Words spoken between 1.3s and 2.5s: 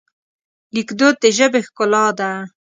ژبې ښکلا ده.